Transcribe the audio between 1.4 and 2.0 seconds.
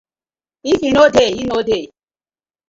didnʼt dey.